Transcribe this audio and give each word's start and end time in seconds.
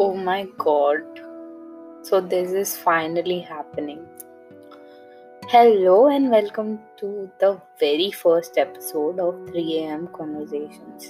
Oh 0.00 0.14
my 0.14 0.46
god. 0.58 1.02
So 2.02 2.20
this 2.20 2.52
is 2.52 2.76
finally 2.76 3.40
happening. 3.40 4.06
Hello 5.42 6.06
and 6.06 6.30
welcome 6.30 6.78
to 6.98 7.28
the 7.40 7.60
very 7.80 8.12
first 8.12 8.58
episode 8.58 9.18
of 9.18 9.34
3am 9.48 10.04
Conversations. 10.12 11.08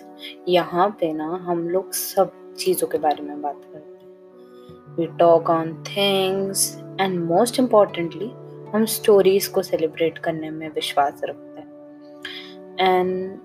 यहाँ 0.49 0.89
पे 1.01 1.13
ना 1.13 1.29
हम 1.49 1.69
लोग 1.69 1.93
सब 1.95 2.33
चीज़ों 2.59 2.89
के 2.89 2.99
बारे 2.99 3.23
में 3.23 3.41
बात 3.43 3.61
करते 3.65 3.99
हैं 3.99 4.97
we 4.97 5.07
talk 5.19 5.51
on 5.51 5.75
things 5.87 6.67
and 7.01 7.19
most 7.25 7.59
importantly 7.59 8.31
हम 8.75 8.85
स्टोरीज 8.97 9.47
को 9.49 9.63
सेलिब्रेट 9.63 10.19
करने 10.29 10.51
में 10.51 10.69
विश्वास 10.71 11.21
रखते 11.25 11.61
हैं 11.61 12.89
एंड 12.89 13.39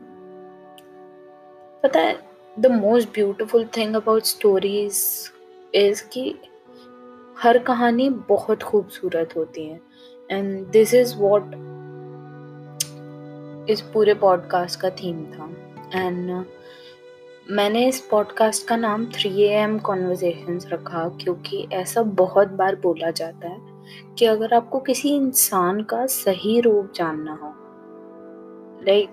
पता 1.83 1.99
है 1.99 2.17
the 2.57 2.71
most 2.71 3.13
beautiful 3.13 3.65
thing 3.77 3.95
about 3.95 4.23
stories 4.25 4.97
is 5.75 6.03
कि 6.03 6.35
हर 7.39 7.57
कहानी 7.57 8.09
बहुत 8.09 8.63
खूबसूरत 8.63 9.29
होती 9.35 9.65
है। 9.65 9.81
एंड 10.31 10.67
दिस 10.67 10.93
इज़ 10.93 11.15
वॉट 11.17 11.43
इस 13.69 13.81
पूरे 13.81 14.13
पॉडकास्ट 14.13 14.79
का 14.79 14.89
थीम 14.89 15.25
था। 15.25 15.49
एंड 15.95 16.45
मैंने 17.51 17.87
इस 17.87 17.99
पॉडकास्ट 17.99 18.67
का 18.67 18.75
नाम 18.75 19.05
थ्री 19.05 19.41
ए 19.41 19.49
एम 19.49 19.79
कॉन्वर्जेशन 19.79 20.59
रखा 20.73 21.09
क्योंकि 21.09 21.67
ऐसा 21.73 22.01
बहुत 22.01 22.47
बार 22.47 22.75
बोला 22.75 23.11
जाता 23.11 23.47
है 23.47 23.57
कि 24.17 24.25
अगर 24.25 24.53
आपको 24.53 24.79
किसी 24.79 25.15
इंसान 25.15 25.81
का 25.81 26.05
सही 26.05 26.61
रूप 26.61 26.91
जानना 26.95 27.33
हो 27.33 27.53
like 28.87 29.09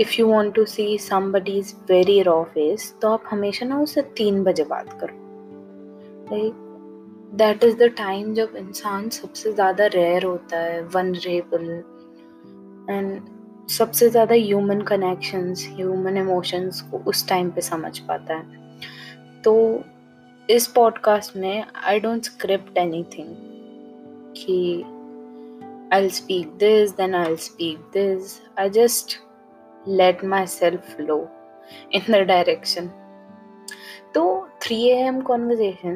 if 0.00 0.10
you 0.18 0.26
want 0.26 0.54
to 0.54 0.64
see 0.64 0.98
somebody's 0.98 1.74
very 1.88 2.22
raw 2.22 2.44
face 2.44 2.94
तो 3.02 3.08
आप 3.08 3.22
हमेशा 3.30 3.66
ना 3.66 3.80
उससे 3.80 4.02
तीन 4.02 4.44
बजे 4.44 4.64
बात 4.64 5.00
करो। 5.00 5.31
दैट 7.34 7.64
इज़ 7.64 7.76
द 7.76 7.82
टाइम 7.82 8.34
जब 8.34 8.52
इंसान 8.56 9.08
सबसे 9.08 9.52
ज़्यादा 9.52 9.86
रेयर 9.86 10.24
होता 10.24 10.58
है 10.58 10.82
वनरेबल 10.82 11.84
एंड 12.90 13.22
सबसे 13.68 14.10
ज़्यादा 14.10 14.34
ह्यूमन 14.34 14.80
कनेक्शंस 14.80 15.68
ह्यूमन 15.72 16.16
इमोशंस 16.16 16.80
को 16.80 16.98
उस 16.98 17.28
टाइम 17.28 17.50
पे 17.50 17.60
समझ 17.60 17.98
पाता 17.98 18.34
है। 18.34 18.78
तो 19.44 19.84
इस 20.50 20.66
पॉडकास्ट 20.66 21.36
में 21.36 21.64
I 21.84 22.00
don't 22.00 22.22
script 22.22 22.78
any 22.78 23.02
thing 23.02 23.36
कि 24.36 24.82
I 25.96 26.08
speak 26.08 26.48
this 26.48 26.90
then 26.90 27.14
I 27.14 27.36
speak 27.36 27.78
this 27.78 28.42
I 28.58 28.70
just 28.70 29.18
let 29.88 30.24
myself 30.46 30.96
flow 30.96 31.28
in 31.92 32.12
the 32.12 32.16
direction 32.16 32.90
तो 34.14 34.48
थ्री 34.62 34.76
ए 34.86 34.96
एम 34.96 35.20
कॉन्वर्जेशन 35.20 35.94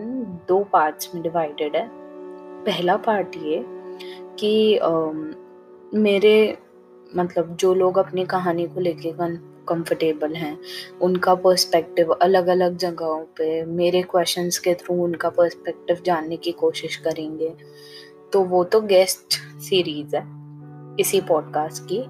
दो 0.48 0.58
पार्ट्स 0.62 1.14
में 1.14 1.22
डिवाइडेड 1.22 1.76
है। 1.76 1.88
पहला 2.64 2.96
पार्ट 2.96 3.36
ये 3.36 3.64
कि 4.40 4.80
मेरे 5.94 6.58
मतलब 7.16 7.56
जो 7.56 7.72
लोग 7.74 7.98
अपनी 7.98 8.24
कहानी 8.24 8.66
को 8.66 8.80
लेके 8.80 9.12
कंफर्टेबल 9.68 10.34
हैं, 10.34 10.58
उनका 11.02 11.34
पर्सपेक्टिव 11.34 12.10
अलग 12.12 12.46
अलग 12.46 12.76
जगहों 12.76 13.22
पे, 13.36 13.64
मेरे 13.64 14.02
क्वेश्चंस 14.02 14.58
के 14.58 14.74
थ्रू 14.74 15.02
उनका 15.04 15.28
पर्सपेक्टिव 15.30 16.02
जानने 16.06 16.36
की 16.36 16.52
कोशिश 16.52 16.96
करेंगे। 16.96 17.52
तो 18.32 18.42
वो 18.44 18.64
तो 18.64 18.80
गेस्ट 18.80 19.38
सीरीज़ 19.60 20.16
है, 20.16 20.24
इसी 21.00 21.20
पॉडकास्ट 21.20 21.82
की। 21.84 22.00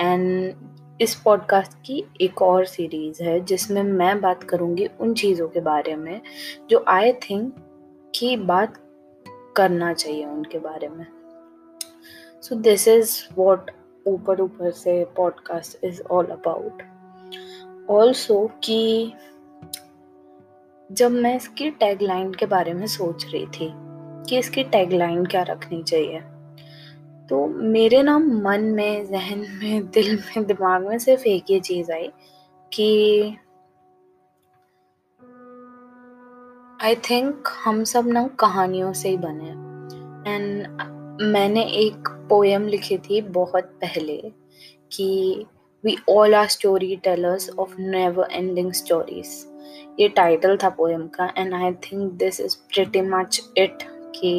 एंड 0.00 0.52
इस 1.00 1.14
पॉडकास्ट 1.14 1.72
की 1.86 2.04
एक 2.20 2.42
और 2.42 2.64
सीरीज़ 2.64 3.22
है, 3.22 3.40
जिसमें 3.40 3.82
मैं 3.82 4.20
बात 4.20 4.42
करूँगी 4.42 4.86
उन 5.00 5.14
चीज़ों 5.14 5.48
के 5.48 5.60
बारे 5.60 5.96
में 5.96 6.20
जो 6.70 6.84
आई 6.88 7.12
थिंक 7.12 7.54
कि 8.14 8.36
बात 8.36 8.74
करना 9.56 9.92
चाहिए 9.92 10.26
उनके 10.26 10.58
बारे 10.58 10.88
में। 10.88 11.06
सो 12.42 12.54
दिस 12.54 12.88
इज़ 12.88 13.22
वॉट 13.36 13.70
ऊपर 14.06 14.40
ऊपर 14.40 14.70
से 14.70 15.04
podcast 15.16 15.84
is 15.84 16.02
all 16.02 16.26
about 16.26 16.82
also 17.90 18.50
कि 18.64 19.12
जब 20.92 21.10
मैं 21.10 21.36
इसकी 21.36 21.70
टैगलाइन 21.70 22.34
के 22.34 22.46
बारे 22.46 22.72
में 22.72 22.86
सोच 22.86 23.24
रही 23.24 23.46
थी 23.46 23.72
कि 24.28 24.38
इसकी 24.38 24.64
टैगलाइन 24.64 25.26
क्या 25.26 25.42
रखनी 25.42 25.82
चाहिए 25.82 26.20
तो 27.28 27.46
मेरे 27.46 28.02
ना 28.02 28.18
मन 28.18 28.60
में, 28.60 29.06
जहन 29.06 29.38
में, 29.38 29.86
दिल 29.94 30.14
में, 30.16 30.46
दिमाग 30.46 30.86
में 30.88 30.98
सिर्फ़ 30.98 31.26
एक 31.26 31.44
ही 31.50 31.60
चीज़ 31.60 31.92
आई 31.92 32.08
कि 32.72 33.36
आई 36.82 36.94
थिंक 37.10 37.48
हम 37.64 37.82
सब 37.84 38.06
ना 38.06 38.26
कहानियों 38.40 38.92
से 38.92 39.08
ही 39.08 39.16
बने 39.16 39.50
एंड 40.30 40.66
मैंने 41.22 41.62
एक 41.76 42.08
पोएम 42.28 42.66
लिखी 42.66 42.98
थी 42.98 43.20
बहुत 43.30 43.64
पहले 43.80 44.16
कि 44.92 45.46
we 45.84 45.96
all 46.08 46.34
are 46.34 46.46
storytellers 46.96 47.50
of 47.58 47.74
never 47.80 48.28
ending 48.32 48.72
stories 48.72 49.46
ये 50.00 50.08
टाइटल 50.08 50.56
था 50.56 50.68
पोएम 50.68 51.06
का 51.08 51.32
and 51.38 51.54
I 51.54 51.72
think 51.84 52.12
this 52.12 52.40
is 52.40 52.56
pretty 52.68 53.00
much 53.00 53.40
it 53.58 53.82
कि 54.14 54.32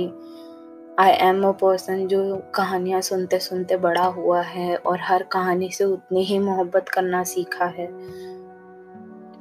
आई 1.00 1.12
एम 1.22 1.44
अ 1.48 1.52
पर्सन 1.52 2.08
जो 2.08 2.36
कहानियाँ 2.56 3.00
सुनते 3.02 3.38
सुनते 3.40 3.76
बड़ा 3.78 4.06
हुआ 4.06 4.42
है 4.42 4.76
और 4.78 5.00
हर 5.02 5.24
कहानी 5.24 5.70
से 5.72 5.84
उतनी 5.84 6.24
ही 6.24 6.40
मोहब्बत 6.40 6.90
करना 6.90 7.24
सीखा 7.24 7.66
है, 7.68 7.88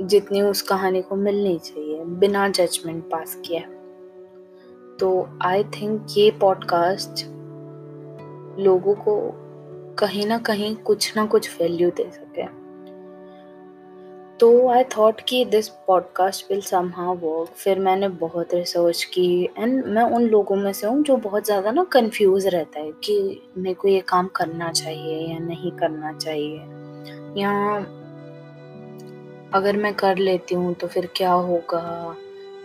जितनी 0.00 0.42
उस 0.42 0.62
कहानी 0.62 1.02
को 1.02 1.16
मिलनी 1.16 1.58
चाहिए, 1.58 2.04
बिना 2.04 2.48
जजमेंट 2.48 3.02
पास 3.04 3.34
किया 3.46 3.60
तो 5.00 5.28
आई 5.42 5.64
थिंक 5.74 6.06
ये 6.16 6.30
पॉडकास्ट 6.40 7.24
लोगों 8.60 8.94
को 8.98 9.18
कहीं 9.98 10.26
ना 10.26 10.38
कहीं 10.38 10.74
कुछ 10.76 11.16
ना 11.16 11.26
कुछ 11.26 11.50
वैल्यू 11.60 11.90
दे 11.90 12.10
सके। 12.12 12.46
तो 14.40 14.68
आई 14.68 14.84
थॉट 14.84 15.20
कि 15.20 15.44
this 15.44 15.68
podcast 15.86 16.50
will 16.50 16.60
somehow 16.96 17.14
work 17.14 17.48
फिर 17.56 17.78
मैंने 17.78 18.08
बहुत 18.08 18.52
रिसर्च 18.54 19.02
की 19.04 19.44
एंड 19.58 19.84
मैं 19.84 20.02
उन 20.02 20.22
लोगों 20.22 20.56
में 20.56 20.72
से 20.72 20.86
हूँ 20.86 21.02
जो 21.02 21.16
बहुत 21.16 21.44
ज़्यादा 21.44 21.70
ना 21.70 21.84
कंफ्यूज 21.84 22.46
रहता 22.46 22.80
है 22.80 22.92
कि 23.04 23.42
मेरे 23.58 23.74
को 23.74 23.88
ये 23.88 24.00
काम 24.00 24.26
करना 24.36 24.70
चाहिए 24.72 25.32
या 25.32 25.38
नहीं 25.38 25.70
करना 25.70 26.12
चाहिए। 26.12 26.58
या 27.40 27.52
अगर 29.54 29.76
मैं 29.76 29.92
कर 29.94 30.18
लेती 30.18 30.54
हूँ 30.54 30.74
तो 30.74 30.86
फिर 30.86 31.08
क्या 31.16 31.32
होगा? 31.32 32.14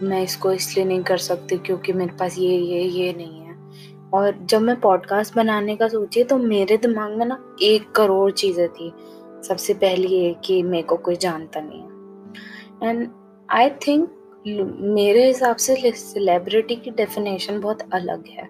मैं 0.01 0.21
इसको 0.23 0.51
इसलिए 0.51 0.85
नहीं 0.85 1.03
कर 1.03 1.17
सकती 1.17 1.57
क्योंकि 1.57 1.93
मेरे 1.93 2.15
पास 2.17 2.37
ये 2.37 2.57
ये 2.57 2.81
ये 2.81 3.13
नहीं 3.13 3.41
है। 3.41 4.11
और 4.13 4.37
जब 4.41 4.61
मैं 4.61 4.79
पॉडकास्ट 4.79 5.35
बनाने 5.35 5.75
का 5.75 5.87
सोची 5.87 6.23
तो 6.23 6.37
मेरे 6.37 6.77
दिमाग 6.77 7.11
में 7.11 7.25
ना 7.25 7.43
एक 7.63 7.91
करोड़ 7.91 8.31
चीज़ें 8.31 8.67
थी। 8.69 8.93
सबसे 9.43 9.73
पहली 9.73 10.07
ये 10.07 10.33
कि 10.45 10.61
मेरे 10.63 10.83
को 10.83 10.97
कोई 10.97 11.15
जानता 11.15 11.61
नहीं 11.61 12.89
एंड 12.89 13.07
आई 13.49 13.69
थिंक 13.87 14.09
मेरे 14.47 15.25
हिसाब 15.27 15.55
से 15.55 15.91
सेलिब्रिटी 15.91 16.75
की 16.75 16.91
डेफिनेशन 16.91 17.59
बहुत 17.61 17.81
अलग 17.93 18.27
है। 18.29 18.45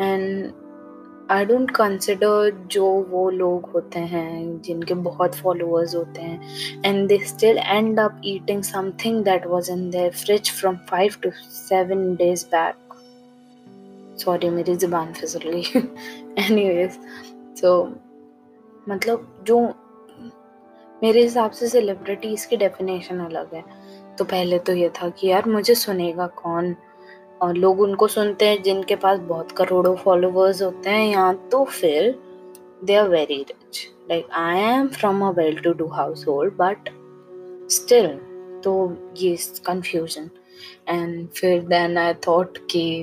एंड 0.00 0.52
आई 1.30 1.44
डोंट 1.44 1.70
कंसिडर 1.70 2.50
जो 2.70 2.86
वो 3.10 3.28
लोग 3.30 3.70
होते 3.70 3.98
हैं, 3.98 4.60
जिनके 4.62 4.94
बहुत 4.94 5.34
फॉलोअर्स 5.34 5.94
होते 5.94 6.20
हैं 6.20 6.82
and 6.84 7.08
they 7.08 7.18
still 7.26 7.58
end 7.58 8.00
up 8.00 8.20
eating 8.24 8.62
something 8.62 9.22
that 9.24 9.46
was 9.46 9.70
in 9.70 9.88
their 9.90 10.10
fridge 10.24 10.50
from 10.50 10.76
five 10.90 11.16
to 11.22 11.30
seven 11.50 12.14
days 12.14 12.44
back 12.46 12.94
sorry 14.20 14.50
मेरी 14.50 14.74
ज़ुबान 14.76 15.12
फिसल 15.12 15.50
गई। 15.50 15.62
एनीवेज 16.44 16.98
सो 17.60 17.72
मतलब 18.88 19.44
जो 19.46 19.60
मेरे 21.02 21.22
हिसाब 21.22 21.50
से 21.50 21.68
सेलिब्रिटीज़ 21.68 22.48
की 22.48 22.56
डेफिनेशन 22.56 23.18
अलग 23.18 23.54
है। 23.54 23.64
तो 24.18 24.24
पहले 24.24 24.58
तो 24.58 24.72
ये 24.72 24.88
था 24.88 25.08
कि 25.08 25.28
यार 25.28 25.48
मुझे 25.48 25.74
सुनेगा 25.74 26.26
कौन? 26.26 26.74
और 27.42 27.54
लोग 27.54 27.80
उनको 27.80 28.06
सुनते 28.06 28.48
हैं 28.48 28.62
जिनके 28.62 28.96
पास 28.96 29.18
बहुत 29.18 29.52
करोड़ों 29.52 29.96
फॉलोअर्स 29.96 30.62
होते 30.62 30.90
हैं 30.90 31.12
या 31.12 31.32
तो 31.32 31.64
फिर 31.64 32.14
they 32.84 32.94
are 32.94 33.08
very 33.08 33.36
rich 33.36 33.88
like 34.10 34.30
I 34.32 34.60
am 34.60 34.88
from 34.88 35.24
a 35.24 35.30
well 35.30 35.58
to 35.58 35.72
do 35.72 35.86
household 36.28 36.54
but 36.54 36.88
still 37.70 38.06
तो 38.64 38.96
ये 39.16 39.36
कंफ्यूजन 39.66 40.30
एंड 40.88 41.28
फिर 41.28 41.62
देन 41.62 41.98
आई 41.98 42.14
थॉट 42.14 42.58
कि 42.70 43.02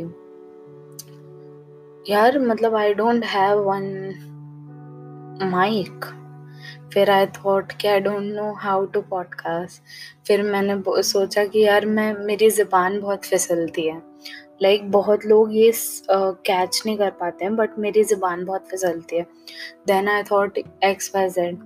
यार 2.09 2.39
मतलब 2.39 2.75
I 2.75 2.94
don't 2.94 3.25
have 3.25 3.59
one 3.59 3.83
mic 5.43 6.05
फिर 6.93 7.09
आई 7.09 7.25
थॉट 7.25 7.71
कि 7.71 7.87
I 7.87 7.99
don't 7.99 8.23
know 8.23 8.53
how 8.53 8.85
to 8.85 9.01
podcast 9.01 9.81
फिर 10.27 10.43
मैंने 10.43 11.01
सोचा 11.03 11.45
कि 11.45 11.59
यार 11.59 11.85
मैं 11.85 12.13
मेरी 12.13 12.49
ज़बान 12.49 12.99
बहुत 13.01 13.25
फिसलती 13.25 13.87
है। 13.87 14.01
लाइक 14.61 14.81
like, 14.81 14.93
बहुत 14.93 15.25
लोग 15.25 15.55
ये 15.55 15.71
कैच 16.11 16.79
uh, 16.79 16.85
नहीं 16.85 16.97
कर 16.97 17.09
पाते 17.09 17.45
हैं 17.45 17.55
बट 17.55 17.79
मेरी 17.79 18.03
ज़बान 18.03 18.45
बहुत 18.45 18.67
फिसलती 18.67 19.17
है। 19.17 19.25
Then 19.87 20.09
I 20.09 20.23
thought 20.23 20.57
X 20.83 21.11
Y 21.15 21.29
Z 21.29 21.57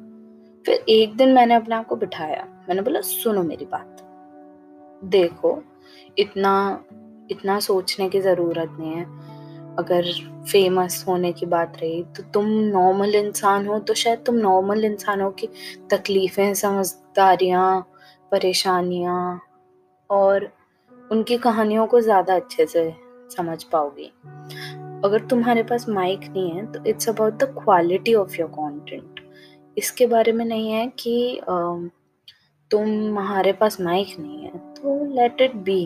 फिर 0.66 0.84
एक 0.90 1.16
दिन 1.18 1.34
मैंने 1.34 1.54
अपने 1.54 1.76
आप 1.76 1.88
को 1.88 1.96
बिठाया। 1.96 2.48
मैंने 2.70 2.82
बोला 2.82 3.02
सुनो 3.02 3.44
मेरी 3.44 3.66
बात। 3.66 4.04
देखो 5.04 5.64
इतना 6.18 6.84
इतना 7.32 7.60
सोचने 7.60 8.10
की 8.10 8.22
ज़रूरत 8.22 8.78
नहीं 8.80 8.94
है। 8.94 9.37
अगर 9.80 10.12
फ़ेमस 10.44 11.04
होने 11.08 11.32
की 11.34 11.46
बात 11.46 11.78
रही 11.82 12.04
तो 12.16 12.24
तुम 12.34 12.48
नॉर्मल 12.70 13.16
इंसान 13.16 13.68
हो 13.68 13.80
तो 13.80 13.94
शायद 13.96 14.24
तुम 14.26 14.36
नॉर्मल 14.38 14.86
इंसानों 14.86 15.30
की 15.32 15.48
तकलीफ़ें, 15.92 16.54
समझदारियाँ, 16.56 17.82
परेशानियाँ 18.32 19.40
और 20.10 20.50
उनकी 21.12 21.38
कहानियों 21.40 21.86
को 21.88 22.02
ज़्यादा 22.02 22.36
अच्छे 22.36 22.66
से 22.68 22.92
समझ 23.32 23.64
पाओगी। 23.66 24.12
अगर 25.06 25.26
तुम्हारे 25.30 25.64
पास 25.64 25.88
माइक 25.90 26.20
नहीं 26.26 26.52
है 26.52 26.66
तो 26.72 26.84
it's 26.86 27.10
about 27.10 27.34
the 27.34 27.54
quality 27.56 28.14
of 28.16 28.36
your 28.36 28.50
content 28.52 29.20
इसके 29.78 30.08
बारे 30.08 30.32
में 30.32 30.46
नहीं 30.46 30.72
है 30.72 30.88
कि 31.00 31.42
तुम्हारे 32.72 33.52
पास 33.54 33.80
माइक 33.82 34.16
नहीं 34.20 34.44
है 34.44 34.58
तो 34.76 34.96
लेट 35.16 35.42
इट 35.42 35.56
बी 35.66 35.84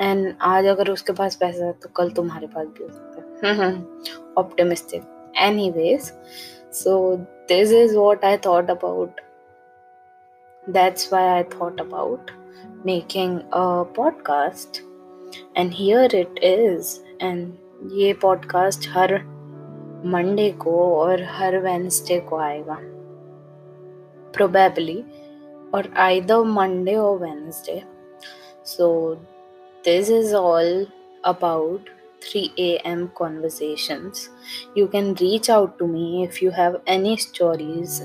एंड 0.00 0.32
आज 0.44 0.66
अगर 0.66 0.90
उसके 0.90 1.12
पास 1.12 1.36
पैसा 1.36 1.64
है 1.64 1.72
तो 1.72 1.88
कल 1.96 2.10
तुम्हारे 2.10 2.46
पास 2.46 2.66
भी 2.68 2.84
हो 2.84 2.88
सकता 2.88 3.17
है। 3.17 3.17
Optimistic 4.37 5.03
any 5.41 5.69
ways 5.71 6.11
so 6.73 6.93
this 7.49 7.71
is 7.71 7.95
what 7.95 8.25
I 8.25 8.37
thought 8.45 8.69
about 8.71 9.21
that's 10.63 11.11
why 11.13 11.27
I 11.27 11.43
thought 11.53 11.81
about 11.81 12.31
making 12.85 13.39
a 13.39 13.65
podcast 13.97 14.81
and 15.57 15.71
here 15.73 16.15
it 16.15 16.39
is 16.43 16.99
and 17.21 17.91
ये 17.91 18.13
पॉडकास्ट 18.21 18.89
हर 18.93 19.15
मंडे 20.05 20.49
को 20.59 20.71
और 20.95 21.23
हर 21.29 21.57
वेंसडे 21.59 22.19
को 22.19 22.37
आएगा 22.37 22.77
probably 24.33 25.03
or 25.73 25.83
either 25.95 26.43
Monday 26.45 26.95
or 26.95 27.17
Wednesday. 27.17 27.83
So, 28.63 29.19
this 29.83 30.09
is 30.09 30.33
all 30.33 30.85
about 31.23 31.89
3 32.20 32.52
a.m. 32.58 33.10
conversations. 33.16 34.30
You 34.74 34.88
can 34.88 35.14
reach 35.14 35.50
out 35.50 35.78
to 35.78 35.86
me 35.86 36.24
if 36.24 36.42
you 36.42 36.50
have 36.50 36.80
any 36.86 37.16
stories 37.16 38.00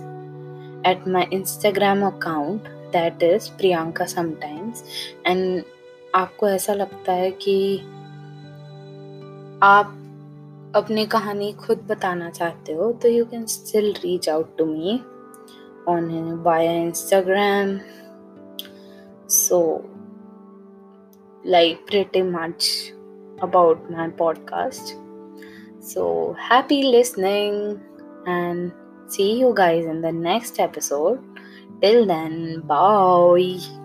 at 0.86 1.07
my 1.07 1.25
Instagram 1.27 2.07
account 2.07 2.68
that 2.92 3.21
is 3.21 3.50
Priyanka 3.50 4.07
sometimes 4.07 4.83
and 5.25 5.63
आपको 6.15 6.48
ऐसा 6.48 6.74
लगता 6.74 7.12
है 7.12 7.31
कि 7.42 7.56
आप 9.63 9.95
अपनी 10.75 11.06
कहानी 11.06 11.51
खुद 11.54 11.77
बताना 11.89 12.30
चाहते 12.30 12.74
हो 12.74 12.92
तो 13.01 13.09
you 13.09 13.25
can 13.25 13.45
still 13.45 13.92
reach 14.04 14.30
out 14.30 14.57
to 14.57 14.66
me 14.66 15.00
on 15.88 16.44
via 16.44 16.69
Instagram. 16.69 17.83
So, 19.27 19.89
like 21.44 21.86
pretty 21.88 22.21
much 22.21 22.93
about 23.44 23.92
my 23.92 24.07
podcast. 24.10 24.95
So, 25.80 26.36
happy 26.40 26.84
listening 26.84 27.81
and 28.25 28.72
see 29.07 29.38
you 29.40 29.54
guys 29.54 29.86
in 29.86 30.01
the 30.01 30.12
next 30.12 30.60
episode. 30.60 31.22
Till 31.81 32.06
then, 32.06 32.62
bye. 32.62 33.82